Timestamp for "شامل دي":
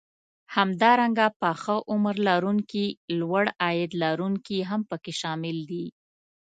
5.21-5.85